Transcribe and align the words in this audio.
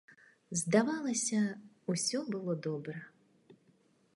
Здавалася, 0.61 1.41
усё 1.93 2.19
было 2.37 2.53
добра. 2.67 2.97